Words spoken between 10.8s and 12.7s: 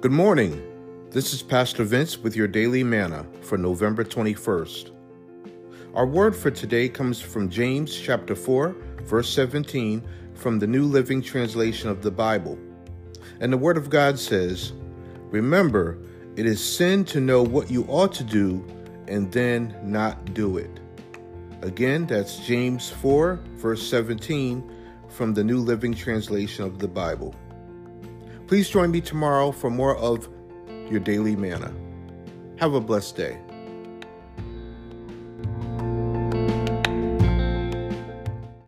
Living Translation of the Bible.